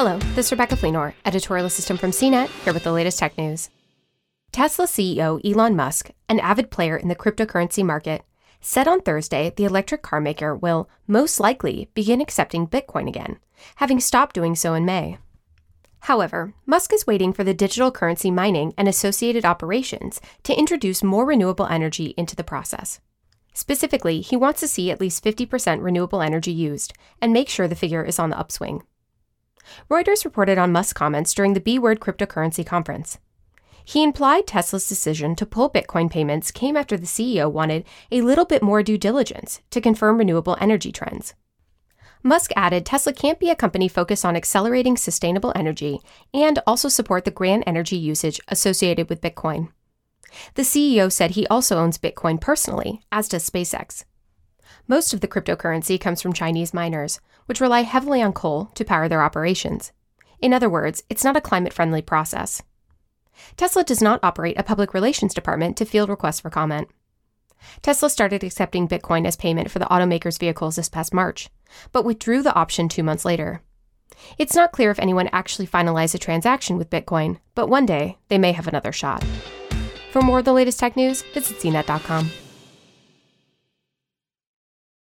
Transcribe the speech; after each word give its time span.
Hello, 0.00 0.16
this 0.36 0.46
is 0.46 0.52
Rebecca 0.52 0.76
Fleenor, 0.76 1.12
editorial 1.24 1.66
assistant 1.66 1.98
from 1.98 2.12
CNET, 2.12 2.46
here 2.62 2.72
with 2.72 2.84
the 2.84 2.92
latest 2.92 3.18
tech 3.18 3.36
news. 3.36 3.68
Tesla 4.52 4.86
CEO 4.86 5.44
Elon 5.44 5.74
Musk, 5.74 6.12
an 6.28 6.38
avid 6.38 6.70
player 6.70 6.96
in 6.96 7.08
the 7.08 7.16
cryptocurrency 7.16 7.82
market, 7.84 8.22
said 8.60 8.86
on 8.86 9.00
Thursday 9.00 9.52
the 9.56 9.64
electric 9.64 10.02
car 10.02 10.20
maker 10.20 10.54
will 10.54 10.88
most 11.08 11.40
likely 11.40 11.90
begin 11.94 12.20
accepting 12.20 12.68
Bitcoin 12.68 13.08
again, 13.08 13.40
having 13.78 13.98
stopped 13.98 14.36
doing 14.36 14.54
so 14.54 14.72
in 14.72 14.84
May. 14.84 15.18
However, 16.02 16.54
Musk 16.64 16.92
is 16.92 17.08
waiting 17.08 17.32
for 17.32 17.42
the 17.42 17.52
digital 17.52 17.90
currency 17.90 18.30
mining 18.30 18.74
and 18.78 18.86
associated 18.86 19.44
operations 19.44 20.20
to 20.44 20.56
introduce 20.56 21.02
more 21.02 21.26
renewable 21.26 21.66
energy 21.66 22.14
into 22.16 22.36
the 22.36 22.44
process. 22.44 23.00
Specifically, 23.52 24.20
he 24.20 24.36
wants 24.36 24.60
to 24.60 24.68
see 24.68 24.92
at 24.92 25.00
least 25.00 25.24
50% 25.24 25.82
renewable 25.82 26.22
energy 26.22 26.52
used 26.52 26.92
and 27.20 27.32
make 27.32 27.48
sure 27.48 27.66
the 27.66 27.74
figure 27.74 28.04
is 28.04 28.20
on 28.20 28.30
the 28.30 28.38
upswing. 28.38 28.84
Reuters 29.90 30.24
reported 30.24 30.58
on 30.58 30.72
Musk's 30.72 30.92
comments 30.92 31.34
during 31.34 31.54
the 31.54 31.60
B 31.60 31.78
Word 31.78 32.00
cryptocurrency 32.00 32.64
conference. 32.64 33.18
He 33.84 34.02
implied 34.02 34.46
Tesla's 34.46 34.88
decision 34.88 35.34
to 35.36 35.46
pull 35.46 35.70
Bitcoin 35.70 36.10
payments 36.10 36.50
came 36.50 36.76
after 36.76 36.98
the 36.98 37.06
CEO 37.06 37.50
wanted 37.50 37.84
a 38.12 38.20
little 38.20 38.44
bit 38.44 38.62
more 38.62 38.82
due 38.82 38.98
diligence 38.98 39.62
to 39.70 39.80
confirm 39.80 40.18
renewable 40.18 40.58
energy 40.60 40.92
trends. 40.92 41.34
Musk 42.22 42.50
added 42.56 42.84
Tesla 42.84 43.12
can't 43.12 43.38
be 43.38 43.48
a 43.48 43.56
company 43.56 43.88
focused 43.88 44.24
on 44.24 44.36
accelerating 44.36 44.96
sustainable 44.96 45.52
energy 45.54 46.00
and 46.34 46.58
also 46.66 46.88
support 46.88 47.24
the 47.24 47.30
grand 47.30 47.64
energy 47.66 47.96
usage 47.96 48.40
associated 48.48 49.08
with 49.08 49.22
Bitcoin. 49.22 49.68
The 50.54 50.62
CEO 50.62 51.10
said 51.10 51.30
he 51.30 51.46
also 51.46 51.78
owns 51.78 51.96
Bitcoin 51.96 52.40
personally, 52.40 53.00
as 53.10 53.28
does 53.28 53.48
SpaceX. 53.48 54.04
Most 54.86 55.12
of 55.12 55.20
the 55.20 55.28
cryptocurrency 55.28 56.00
comes 56.00 56.22
from 56.22 56.32
Chinese 56.32 56.74
miners, 56.74 57.20
which 57.46 57.60
rely 57.60 57.82
heavily 57.82 58.22
on 58.22 58.32
coal 58.32 58.66
to 58.74 58.84
power 58.84 59.08
their 59.08 59.22
operations. 59.22 59.92
In 60.40 60.54
other 60.54 60.68
words, 60.68 61.02
it's 61.08 61.24
not 61.24 61.36
a 61.36 61.40
climate 61.40 61.72
friendly 61.72 62.02
process. 62.02 62.62
Tesla 63.56 63.84
does 63.84 64.02
not 64.02 64.20
operate 64.22 64.58
a 64.58 64.62
public 64.62 64.94
relations 64.94 65.34
department 65.34 65.76
to 65.76 65.84
field 65.84 66.08
requests 66.08 66.40
for 66.40 66.50
comment. 66.50 66.88
Tesla 67.82 68.08
started 68.08 68.44
accepting 68.44 68.88
Bitcoin 68.88 69.26
as 69.26 69.36
payment 69.36 69.70
for 69.70 69.78
the 69.78 69.86
automaker's 69.86 70.38
vehicles 70.38 70.76
this 70.76 70.88
past 70.88 71.12
March, 71.12 71.48
but 71.92 72.04
withdrew 72.04 72.42
the 72.42 72.54
option 72.54 72.88
two 72.88 73.02
months 73.02 73.24
later. 73.24 73.62
It's 74.38 74.54
not 74.54 74.72
clear 74.72 74.90
if 74.90 74.98
anyone 74.98 75.28
actually 75.32 75.66
finalized 75.66 76.14
a 76.14 76.18
transaction 76.18 76.76
with 76.76 76.90
Bitcoin, 76.90 77.38
but 77.54 77.68
one 77.68 77.86
day 77.86 78.18
they 78.28 78.38
may 78.38 78.52
have 78.52 78.68
another 78.68 78.92
shot. 78.92 79.24
For 80.12 80.22
more 80.22 80.40
of 80.40 80.44
the 80.44 80.52
latest 80.52 80.80
tech 80.80 80.96
news, 80.96 81.22
visit 81.34 81.58
cnet.com. 81.58 82.30